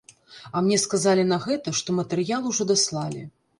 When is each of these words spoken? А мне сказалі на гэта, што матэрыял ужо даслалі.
А 0.55 0.61
мне 0.67 0.79
сказалі 0.83 1.27
на 1.33 1.39
гэта, 1.45 1.75
што 1.81 1.97
матэрыял 2.01 2.51
ужо 2.55 2.71
даслалі. 2.75 3.25